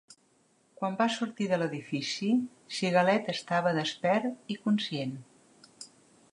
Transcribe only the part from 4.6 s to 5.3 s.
conscient.